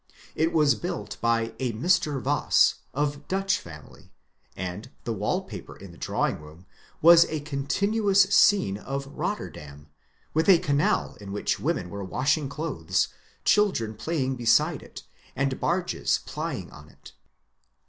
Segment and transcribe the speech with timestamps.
[0.33, 2.19] It was built by a Mr.
[2.19, 4.11] Vass, of Dutch family,
[4.55, 6.65] and the wall paper in the drawing room
[7.03, 9.89] was a contin uous scene in Botterdam,
[10.33, 13.09] with a canal in which women were washing clothes,
[13.45, 15.03] children playing beside it,
[15.35, 17.11] and barges plying on it.